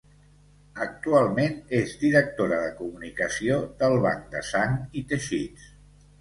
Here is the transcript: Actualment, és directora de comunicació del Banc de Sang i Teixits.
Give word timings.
Actualment, 0.85 1.53
és 1.79 1.93
directora 2.03 2.57
de 2.63 2.71
comunicació 2.79 3.59
del 3.83 3.95
Banc 4.07 4.25
de 4.33 4.43
Sang 4.49 4.75
i 5.03 5.05
Teixits. 5.13 5.71